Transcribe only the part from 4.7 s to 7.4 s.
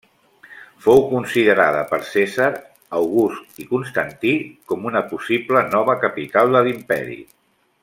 com una possible nova capital de l'Imperi.